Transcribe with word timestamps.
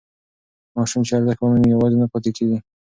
ماشوم 0.75 1.01
چې 1.07 1.13
ارزښت 1.17 1.39
ومومي 1.41 1.67
یوازې 1.73 1.97
نه 2.01 2.07
پاتې 2.13 2.31
کېږي. 2.37 2.57